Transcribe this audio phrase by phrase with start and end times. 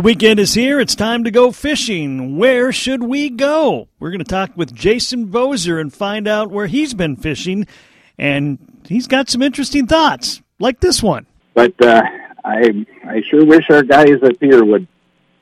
[0.00, 0.80] The weekend is here.
[0.80, 2.38] It's time to go fishing.
[2.38, 3.86] Where should we go?
[3.98, 7.66] We're going to talk with Jason Bozer and find out where he's been fishing.
[8.16, 11.26] And he's got some interesting thoughts, like this one.
[11.52, 12.00] But uh,
[12.42, 14.88] I, I sure wish our guys up here would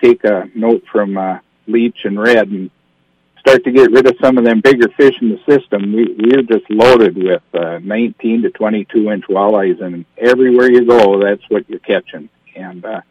[0.03, 1.39] take a note from uh,
[1.69, 2.69] Leech and Red and
[3.39, 5.93] start to get rid of some of them bigger fish in the system.
[5.93, 11.23] We, we're just loaded with uh, 19 to 22 inch walleyes, and everywhere you go,
[11.23, 12.29] that's what you're catching.
[12.57, 13.03] And uh,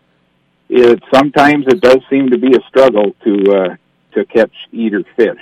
[0.70, 3.75] it sometimes it does seem to be a struggle to uh,
[4.13, 5.39] to catch eater fish.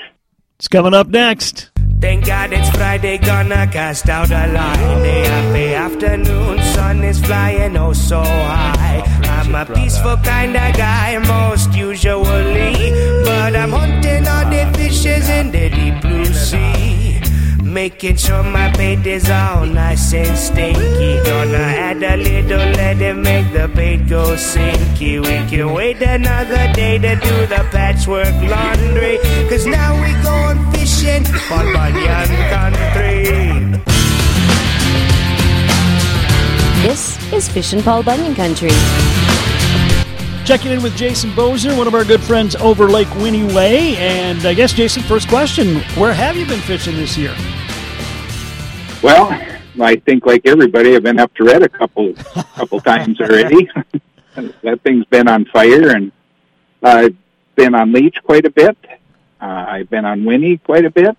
[0.57, 1.71] It's coming up next.
[1.99, 5.01] Thank God it's Friday, gonna cast out a line.
[5.01, 9.01] The happy afternoon sun is flying oh so high.
[9.23, 12.91] I'm a peaceful kind of guy, most usually.
[13.23, 17.21] But I'm hunting all the fishes in the deep blue sea.
[17.63, 21.14] Making sure my bait is all nice and stinky.
[22.15, 25.19] Gonna add little let it make the bait go sinky.
[25.19, 29.17] We can wait another day to do the patchwork laundry.
[29.49, 33.25] Cause now we going fishing on Bunyan Country.
[36.87, 38.71] This is Fishin' Paul Bunyan Country.
[40.45, 43.97] Checking in with Jason Bozer, one of our good friends over Lake Winnie Way.
[43.97, 47.35] And I guess, Jason, first question Where have you been fishing this year?
[49.03, 52.13] Well, I think like everybody, I've been up to Red a couple
[52.55, 53.69] couple times already.
[54.35, 56.11] that thing's been on fire, and
[56.81, 57.15] I've
[57.55, 58.77] been on Leech quite a bit.
[59.41, 61.17] Uh, I've been on Winnie quite a bit,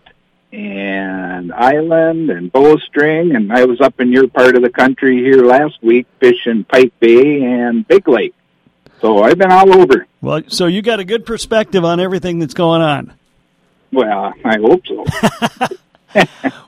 [0.53, 5.45] and Island and Bowstring, and I was up in your part of the country here
[5.45, 8.35] last week fishing Pike Bay and Big Lake.
[9.01, 10.07] So I've been all over.
[10.23, 13.13] Well, so you got a good perspective on everything that's going on.
[13.93, 15.05] Well, I hope so.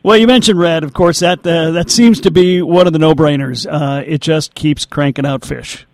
[0.09, 0.85] well, you mentioned red.
[0.85, 3.67] Of course, that uh, that seems to be one of the no-brainers.
[3.71, 5.87] Uh, it just keeps cranking out fish.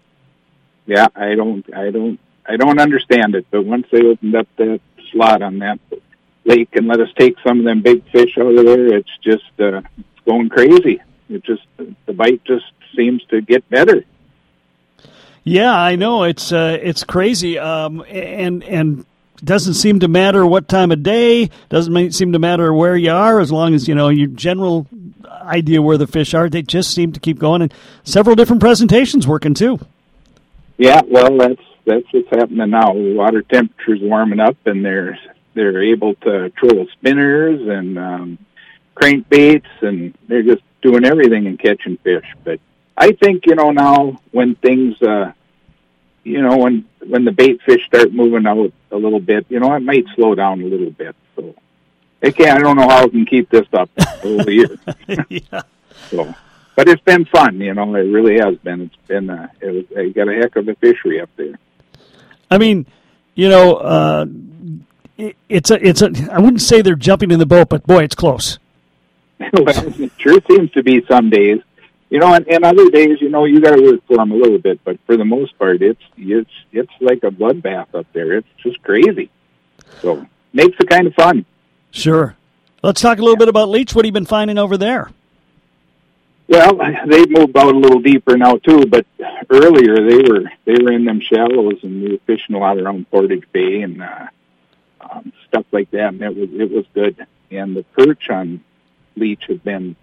[0.87, 3.45] Yeah, I don't, I don't, I don't understand it.
[3.51, 5.81] But once they opened up that slot on that
[6.45, 9.51] lake and let us take some of them big fish out of there, it's just
[9.59, 11.03] uh, it's going crazy.
[11.29, 14.05] It just the bite just seems to get better.
[15.43, 19.07] Yeah, I know it's uh, it's crazy, um, and and
[19.43, 21.51] doesn't seem to matter what time of day.
[21.69, 24.87] Doesn't seem to matter where you are, as long as you know your general
[25.29, 26.49] idea where the fish are.
[26.49, 27.73] They just seem to keep going, and
[28.03, 29.79] several different presentations working too.
[30.77, 32.93] Yeah, well, that's that's what's happening now.
[32.93, 35.19] Water temperature's warming up, and they're
[35.55, 38.39] they're able to troll spinners and um,
[38.95, 42.27] crankbaits, and they're just doing everything and catching fish.
[42.43, 42.61] But
[42.97, 45.33] I think you know now when things, uh,
[46.25, 49.75] you know, when when the bait fish start moving out a little bit, you know,
[49.75, 51.15] it might slow down a little bit.
[51.37, 51.55] So
[52.23, 52.59] I can't.
[52.59, 53.91] I don't know how I can keep this up
[54.25, 55.25] over the year.
[55.29, 55.63] yeah.
[56.09, 56.35] So,
[56.75, 57.61] but it's been fun.
[57.61, 58.83] You know, it really has been.
[58.83, 59.31] It's been.
[59.31, 59.85] Uh, it was.
[59.91, 61.59] You got a heck of a fishery up there.
[62.51, 62.87] I mean,
[63.35, 64.27] you know, uh,
[65.19, 65.87] it, it's a.
[65.87, 66.11] It's a.
[66.33, 68.59] I wouldn't say they're jumping in the boat, but boy, it's close.
[69.53, 71.61] well, it sure seems to be some days
[72.15, 74.37] you know, and, and other days, you know, you got to work for them a
[74.37, 78.35] little bit, but for the most part, it's it's it's like a bloodbath up there.
[78.35, 79.31] It's just crazy.
[80.01, 81.45] So makes it kind of fun.
[81.91, 82.37] Sure.
[82.85, 83.41] Let's talk a little yeah.
[83.41, 83.97] bit about Leech.
[83.97, 85.11] What have you been finding over there?
[86.47, 89.07] Well, they've moved out a little deeper now too, but
[89.51, 93.11] earlier they were they were in them shallows and we were fishing a lot around
[93.11, 94.27] Portage Bay and uh,
[95.01, 97.27] um, stuff like that, and it was it was good.
[97.51, 98.63] And the perch on
[99.17, 99.97] Leech have been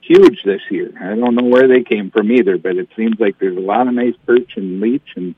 [0.00, 0.92] huge this year.
[1.00, 3.86] I don't know where they came from either, but it seems like there's a lot
[3.86, 5.34] of nice perch and leech and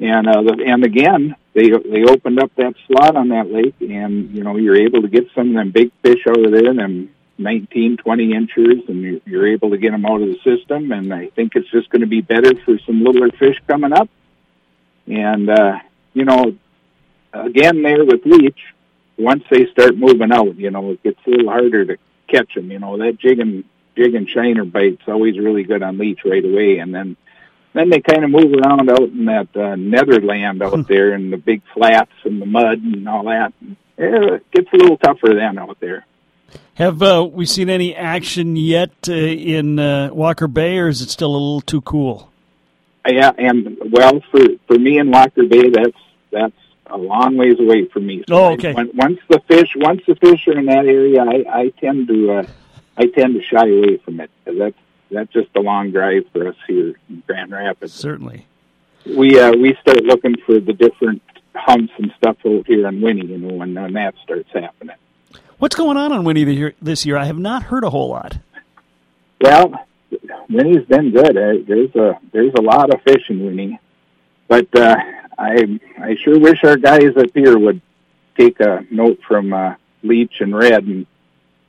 [0.00, 4.42] and uh, and again they they opened up that slot on that lake, and you
[4.42, 8.32] know you're able to get some of them big fish of there, them 19, 20
[8.32, 10.92] inches, and you're, you're able to get them out of the system.
[10.92, 14.08] And I think it's just going to be better for some littler fish coming up.
[15.06, 15.78] And uh,
[16.12, 16.56] you know,
[17.32, 18.60] again there with leech,
[19.16, 21.98] once they start moving out, you know, it gets a little harder to
[22.28, 22.70] catch them.
[22.70, 23.64] You know that jig and
[23.96, 27.16] jig and shiner bite's always really good on leech right away, and then
[27.74, 30.82] then they kind of move around out in that uh, netherland out hmm.
[30.82, 33.52] there in the big flats and the mud and all that.
[33.96, 36.06] It gets a little tougher then out there.
[36.74, 41.10] Have uh, we seen any action yet uh, in uh, Walker Bay, or is it
[41.10, 42.32] still a little too cool?
[43.06, 45.96] Yeah, and well, for for me in Walker Bay, that's
[46.32, 48.24] that's a long ways away from me.
[48.28, 48.74] So oh, okay.
[48.76, 52.32] I, once the fish, once the fish are in that area, I, I tend to,
[52.32, 52.46] uh,
[52.96, 54.30] I tend to shy away from it.
[54.44, 54.76] That's
[55.10, 57.92] that's just a long drive for us here in Grand Rapids.
[57.92, 58.46] Certainly.
[59.06, 61.22] We uh, we start looking for the different
[61.54, 64.96] humps and stuff out here on Winnie, you know, when, when that starts happening.
[65.58, 67.16] What's going on on Winnie this year?
[67.16, 68.38] I have not heard a whole lot.
[69.40, 69.86] Well,
[70.48, 71.36] Winnie's been good.
[71.36, 73.78] Uh, there's a there's a lot of fish in Winnie
[74.48, 74.96] but uh,
[75.38, 77.80] I I sure wish our guys up here would
[78.38, 81.06] take a note from uh, Leech and Red and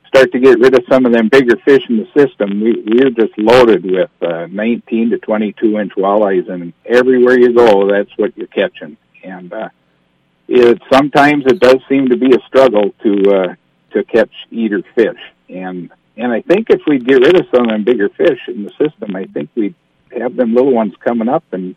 [0.08, 2.60] start to get rid of some of them bigger fish in the system.
[2.60, 7.90] We we're just loaded with uh, 19 to 22 inch walleyes, and everywhere you go,
[7.90, 8.96] that's what you're catching.
[9.22, 9.68] And uh,
[10.48, 13.54] it sometimes it does seem to be a struggle to uh,
[13.92, 15.20] to catch eater fish.
[15.48, 18.64] And and I think if we get rid of some of them bigger fish in
[18.64, 19.74] the system, I think we'd
[20.18, 21.76] have them little ones coming up, and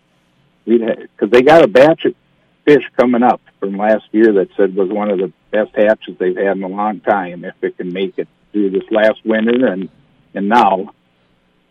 [0.65, 2.15] because they got a batch of
[2.65, 6.37] fish coming up from last year that said was one of the best hatches they've
[6.37, 7.43] had in a long time.
[7.43, 9.89] If it can make it through this last winter and
[10.33, 10.93] and now,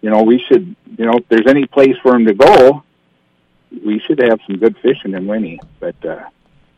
[0.01, 2.83] you know, we should, you know, if there's any place for them to go,
[3.85, 5.61] we should have some good fishing in Winnie.
[5.79, 6.29] But uh,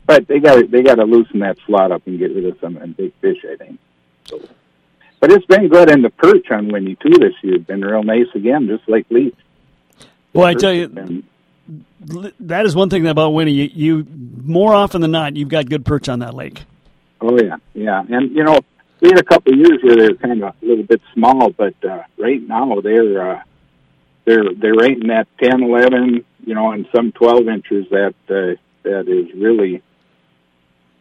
[0.07, 2.75] but they got they got to loosen that slot up and get rid of some
[2.75, 3.39] them big fish.
[3.51, 3.79] I think.
[4.25, 4.41] So,
[5.21, 8.03] but it's been good, and the perch on Winnie too this year has been real
[8.03, 9.35] nice again, just like Leaf.
[10.33, 11.25] Well, I tell you, been,
[12.01, 13.53] that is one thing about Winnie.
[13.53, 14.07] You, you
[14.43, 16.65] more often than not, you've got good perch on that lake.
[17.21, 18.59] Oh yeah, yeah, and you know
[19.01, 21.75] we had a couple of years here they're kind of a little bit small, but
[21.85, 23.43] uh, right now they're uh,
[24.25, 27.87] they're they're right in that ten, eleven, you know, and some twelve inches.
[27.91, 29.83] That uh, that is really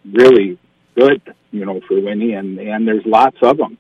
[0.06, 0.58] really
[0.96, 3.78] good, you know, for Winnie, and and there's lots of them.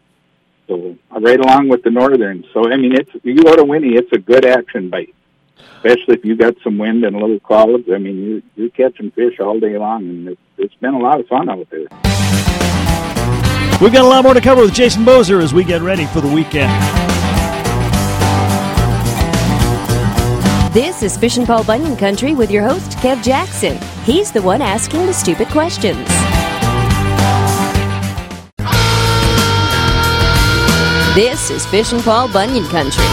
[0.67, 2.45] So right along with the northern.
[2.53, 5.13] So I mean, it's you go to Winnie, it's a good action bite
[5.77, 7.83] especially if you got some wind and a little clouds.
[7.93, 11.19] I mean, you, you're catching fish all day long, and it's, it's been a lot
[11.19, 11.87] of fun out there.
[13.81, 16.19] We've got a lot more to cover with Jason Bozer as we get ready for
[16.19, 16.69] the weekend.
[20.73, 23.79] This is Fishin' Paul Bunyan Country with your host, Kev Jackson.
[24.03, 26.07] He's the one asking the stupid questions.
[31.15, 33.03] This is Fishin' Paul Bunyan Country.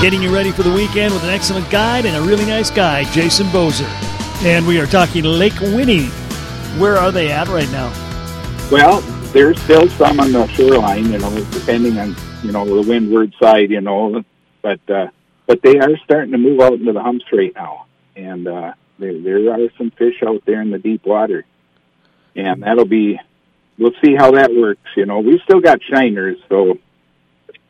[0.00, 3.02] Getting you ready for the weekend with an excellent guide and a really nice guy,
[3.10, 3.84] Jason Bozer.
[4.44, 6.06] And we are talking Lake Winnie.
[6.78, 7.88] Where are they at right now?
[8.70, 9.00] Well,
[9.32, 12.14] there's still some on the shoreline, you know, depending on,
[12.44, 14.22] you know, the windward side, you know,
[14.62, 15.08] but, uh,
[15.48, 17.86] but they are starting to move out into the humps right now.
[18.14, 21.44] And, uh, there, there are some fish out there in the deep water.
[22.36, 23.18] And that'll be,
[23.76, 24.90] we'll see how that works.
[24.96, 26.78] You know, we've still got shiners, so,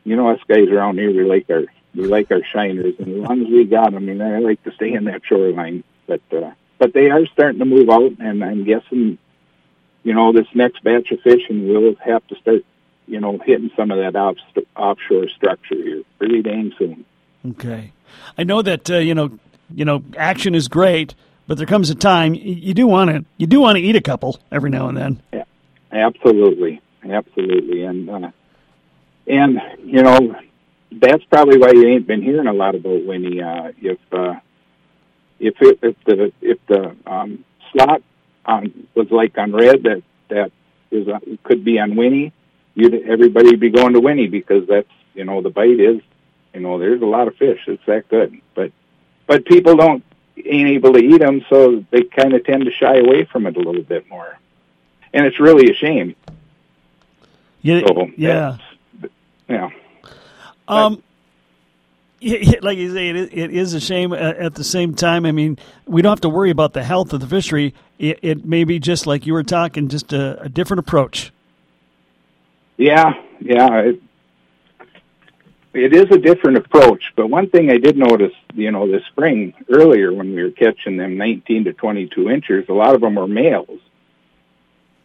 [0.05, 1.65] you know, us guys around here, we like our
[1.99, 4.63] we like our shiners, and as long as we got them, I mean, I like
[4.63, 5.83] to stay in that shoreline.
[6.07, 9.19] But uh, but they are starting to move out, and I'm guessing,
[10.05, 12.65] you know, this next batch of fishing will have to start,
[13.07, 14.37] you know, hitting some of that off,
[14.77, 17.05] offshore structure here pretty dang soon.
[17.51, 17.93] Okay,
[18.39, 19.39] I know that uh, you know,
[19.75, 21.15] you know, action is great,
[21.49, 24.01] but there comes a time you do want to you do want to eat a
[24.01, 25.23] couple every now and then.
[25.33, 25.45] Yeah,
[25.91, 28.31] absolutely, absolutely, and uh,
[29.27, 30.37] and you know,
[30.91, 33.41] that's probably why you ain't been hearing a lot about Winnie.
[33.43, 34.35] Uh, if uh,
[35.39, 38.03] if it, if the if the um, slot
[38.47, 40.53] on was like on red that that
[40.91, 42.33] is uh, could be on Winnie,
[42.75, 46.01] you'd everybody be going to Winnie because that's you know the bite is
[46.55, 47.61] you know there's a lot of fish.
[47.67, 48.73] It's that good, but
[49.27, 50.03] but people don't
[50.37, 53.57] ain't able to eat them, so they kind of tend to shy away from it
[53.57, 54.39] a little bit more,
[55.13, 56.17] and it's really a shame.
[57.61, 58.57] Yeah, so yeah,
[59.49, 59.71] yeah.
[60.69, 61.03] Um,
[62.21, 64.13] like you say, it, it is a shame.
[64.13, 67.21] At the same time, I mean, we don't have to worry about the health of
[67.21, 67.75] the fishery.
[67.99, 71.33] It, it may be just like you were talking, just a, a different approach.
[72.77, 74.03] Yeah, yeah, it,
[75.75, 77.13] it is a different approach.
[77.17, 80.97] But one thing I did notice, you know, this spring earlier when we were catching
[80.97, 83.81] them 19 to 22 inches, a lot of them were males.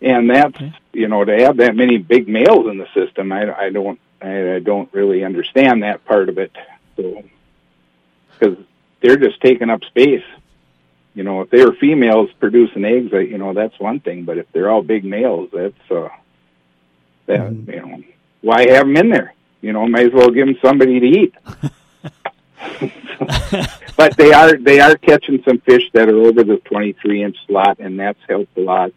[0.01, 0.74] And that's, okay.
[0.91, 4.56] you know, to have that many big males in the system, I, I don't I,
[4.56, 6.51] I don't really understand that part of it.
[6.96, 7.24] So,
[8.39, 8.58] because
[9.01, 10.24] they're just taking up space.
[11.13, 14.24] You know, if they were females producing eggs, you know, that's one thing.
[14.24, 16.10] But if they're all big males, that's uh,
[17.27, 17.70] that mm-hmm.
[17.70, 18.03] you know,
[18.42, 19.36] why have them in there?
[19.62, 21.36] You know, might as well give them somebody to eat.
[23.96, 27.77] but they are they are catching some fish that are over the 23 inch slot,
[27.80, 28.92] and that's helped a lot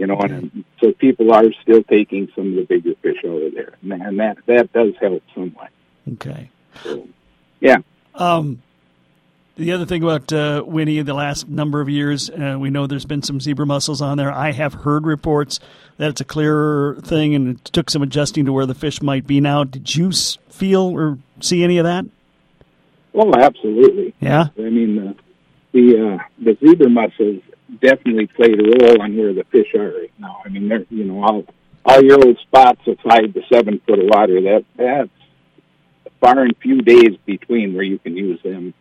[0.00, 3.74] you know, and so people are still taking some of the bigger fish over there,
[3.82, 5.68] and that that does help somewhat.
[6.14, 6.50] Okay.
[6.82, 7.06] So,
[7.60, 7.76] yeah.
[8.14, 8.62] Um,
[9.56, 13.04] the other thing about uh, Winnie, the last number of years, uh, we know there's
[13.04, 14.32] been some zebra mussels on there.
[14.32, 15.60] I have heard reports
[15.98, 19.26] that it's a clearer thing, and it took some adjusting to where the fish might
[19.26, 19.64] be now.
[19.64, 20.12] Did you
[20.48, 22.06] feel or see any of that?
[23.12, 24.14] Well, absolutely.
[24.18, 24.46] Yeah.
[24.56, 25.16] I mean, the
[25.72, 27.42] the, uh, the zebra mussels
[27.80, 30.42] definitely played a role on where the fish are right now.
[30.44, 31.44] I mean, they're you know all
[31.84, 34.40] all your old spots of five to seven foot of water.
[34.40, 35.10] That that's
[36.20, 38.74] far and few days between where you can use them.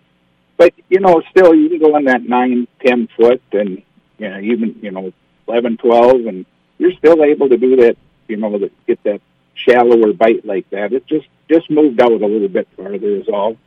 [0.57, 3.81] but you know, still you can go in that nine, ten foot, and
[4.17, 5.13] you know, even you know,
[5.47, 6.45] eleven, twelve, and
[6.77, 7.97] you're still able to do that.
[8.27, 9.21] You know, to get that
[9.55, 10.93] shallower bite like that.
[10.93, 13.57] It just just moved out a little bit farther is all.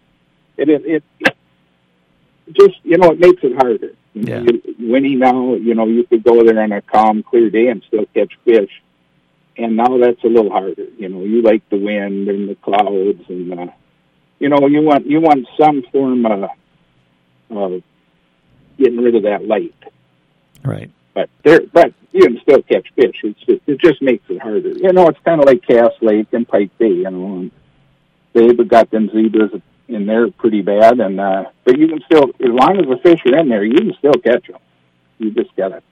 [0.58, 1.36] And it, it, it
[2.52, 3.92] just you know it makes it harder.
[4.14, 4.44] Yeah.
[4.78, 8.04] Winnie now, you know, you could go there on a calm, clear day and still
[8.14, 8.70] catch fish.
[9.56, 10.86] And now that's a little harder.
[10.98, 13.66] You know, you like the wind and the clouds, and uh,
[14.38, 16.50] you know, you want you want some form of,
[17.50, 17.82] of
[18.78, 19.74] getting rid of that light.
[20.64, 20.90] Right.
[21.12, 23.16] But there, but you can still catch fish.
[23.22, 24.70] It's just, it just makes it harder.
[24.70, 26.88] You know, it's kind of like Cass Lake and Pike Bay.
[26.88, 27.50] You know, and
[28.32, 29.52] they've got them zebras
[29.88, 33.20] in there pretty bad, and uh, but you can still, as long as the fish
[33.26, 34.60] are in there, you can still catch them.
[35.18, 35.82] You just gotta,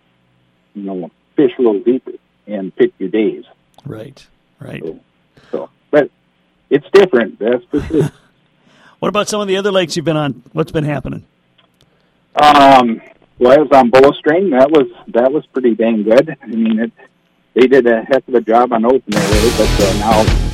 [0.74, 2.12] you know, fish a little deeper
[2.46, 3.44] and pick your days.
[3.84, 4.26] Right.
[4.58, 4.82] Right.
[4.84, 5.00] So,
[5.50, 6.10] so but
[6.68, 7.38] it's different.
[7.38, 8.12] That's for sure.
[9.00, 10.42] What about some of the other lakes you've been on?
[10.52, 11.24] What's been happening?
[12.36, 13.00] Um,
[13.38, 14.50] well, I was on bowstring.
[14.50, 16.36] That was that was pretty dang good.
[16.42, 16.92] I mean, it
[17.54, 20.49] they did a heck of a job on opener there, but uh, now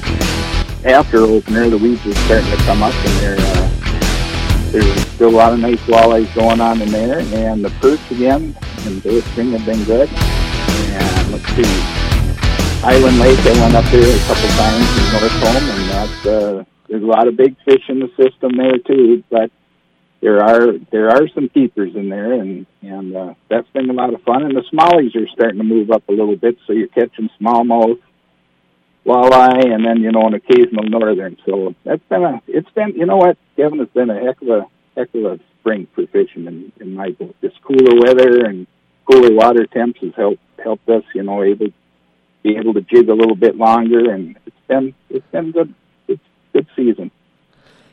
[0.87, 5.37] after opener, the weeds are starting to come up, and there uh, there's still a
[5.37, 9.67] lot of nice walleyes going on in there, and the perch again and bowstring have
[9.67, 10.09] been good.
[10.09, 11.97] And let's see,
[12.85, 16.65] Island Lake, I went up there a couple times in North Home, and that's uh,
[16.89, 19.51] there's a lot of big fish in the system there too, but
[20.21, 24.15] there are there are some keepers in there, and and uh, that's been a lot
[24.15, 24.45] of fun.
[24.45, 28.01] And the smallies are starting to move up a little bit, so you're catching smallmouth,
[29.07, 31.37] walleye, and then you know an occasional northern.
[31.47, 34.49] So that's been a it's been you know what Kevin has been a heck of
[34.49, 37.35] a heck of a spring for fishing in, in my book.
[37.41, 38.67] This cooler weather and
[39.11, 41.69] cooler water temps has helped helped us you know able
[42.43, 45.75] be able to jig a little bit longer, and it's been it's been good
[46.09, 46.23] it's
[46.53, 47.11] good season.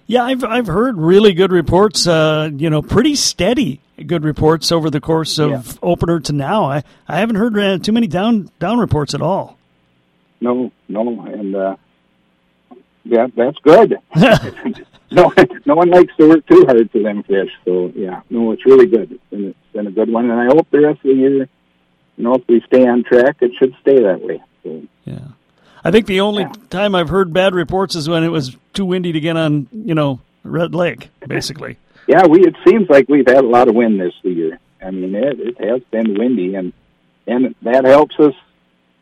[0.06, 2.06] Yeah, I've I've heard really good reports.
[2.08, 5.62] Uh, you know, pretty steady good reports over the course of Yeah.
[5.82, 6.66] opener to now.
[6.66, 9.58] I, I haven't heard uh, too many down down reports at all.
[10.44, 11.76] No, no, and uh,
[13.06, 13.98] yeah, that's good.
[15.12, 15.32] no,
[15.66, 17.50] no one likes to work too hard for them fish.
[17.66, 19.12] So yeah, no, it's really good.
[19.14, 21.38] It's been, it's been a good one, and I hope the rest of the year,
[22.18, 24.44] you know, if we stay on track, it should stay that way.
[24.64, 25.20] So Yeah,
[25.84, 26.52] I think the only Yeah.
[26.70, 29.68] time I've heard bad reports is when it was too windy to get on.
[29.72, 31.78] You know, Red Lake, basically.
[32.08, 34.60] yeah, we it seems like we've had a lot of wind this year.
[34.86, 36.74] I mean, it, it has been windy, and
[37.28, 38.34] and that helps us.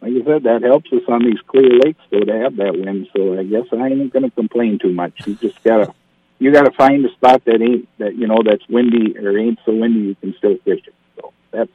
[0.02, 3.08] Like I said, that helps us on these clear lakes though to have that wind.
[3.16, 5.28] So I guess I ain't to complain too much.
[5.28, 5.94] You just gotta
[6.40, 9.76] you gotta find a spot that ain't that you know that's windy or ain't so
[9.76, 10.96] windy you can still fish it.
[11.16, 11.72] So that's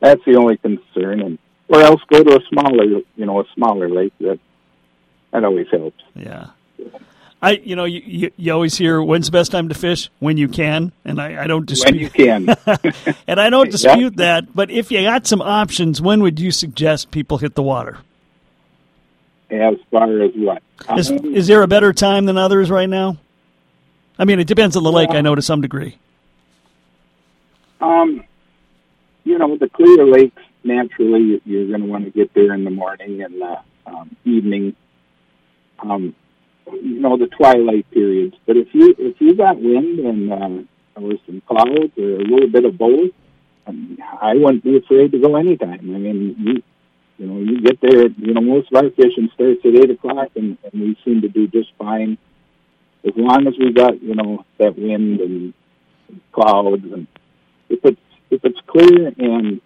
[0.00, 3.90] that's the only concern, and or else go to a smaller you know a smaller
[3.90, 4.14] lake.
[4.20, 4.40] That
[5.32, 6.02] that always helps.
[6.14, 6.46] Yeah.
[7.40, 10.36] I, you know, you, you, you always hear when's the best time to fish when
[10.36, 12.56] you can, and I, I don't dispute When you can,
[13.28, 14.54] and I don't dispute that.
[14.54, 17.98] But if you got some options, when would you suggest people hit the water?
[19.50, 20.62] as far as what
[20.96, 23.16] Is, Um, is there a better time than others right now?
[24.18, 25.10] I mean, it depends on the lake.
[25.10, 25.96] I know to some degree.
[27.80, 28.24] Um,
[29.24, 32.70] you know, the clear lakes, naturally, you're going to want to get there in the
[32.70, 34.74] morning and the um, evening.
[35.78, 36.14] Um,
[36.72, 38.36] you know, the twilight periods.
[38.46, 42.48] But if you if you got wind and um, or some clouds or a little
[42.50, 43.10] bit of both,
[43.66, 45.94] um, I wouldn't be afraid to go anytime.
[45.94, 46.62] I mean, you
[47.18, 48.08] you know, you get there.
[48.08, 51.28] You know, most of our fishing starts at eight o'clock, and, and we seem to
[51.28, 52.18] do just fine
[53.04, 55.54] as long as we got you know that wind and
[56.32, 57.06] clouds and
[57.68, 59.60] if it's if it's clear and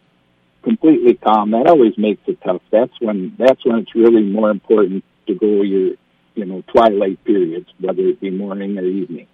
[0.62, 2.62] completely calm, that always makes it tough.
[2.70, 5.94] That's when that's when it's really more important to go your
[6.34, 9.26] you know twilight periods, whether it be morning or evening.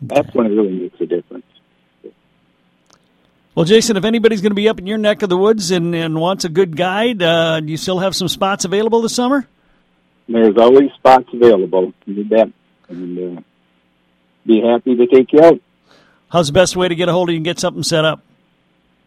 [0.00, 1.46] That's when it really makes a difference.
[3.54, 5.94] Well, Jason, if anybody's going to be up in your neck of the woods and,
[5.94, 9.46] and wants a good guide, uh, do you still have some spots available this summer?
[10.26, 11.92] There's always spots available.
[12.06, 12.48] You bet,
[12.88, 13.42] and uh,
[14.46, 15.60] be happy to take you out.
[16.30, 18.22] How's the best way to get a hold of you and get something set up?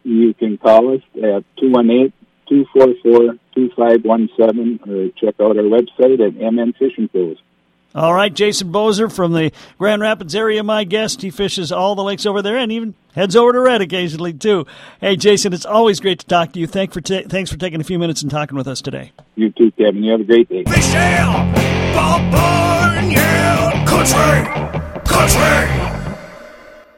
[0.04, 2.14] You can call us at two one eight
[2.48, 7.08] two four four two five one seven, or check out our website at MN Fishing
[7.08, 7.38] Pros.
[7.96, 11.22] All right, Jason Bozer from the Grand Rapids area, my guest.
[11.22, 14.66] He fishes all the lakes over there and even heads over to Red occasionally, too.
[15.00, 16.68] Hey, Jason, it's always great to talk to you.
[16.68, 19.14] Thank for ta- thanks for taking a few minutes and talking with us today.
[19.36, 20.04] You too, Kevin.
[20.04, 20.64] You have a great day.
[20.68, 21.54] Michelle,
[21.94, 25.85] Bob Barn, yeah, country, country.